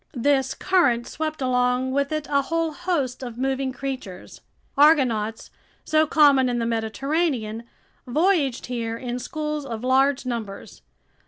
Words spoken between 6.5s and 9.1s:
the Mediterranean, voyaged here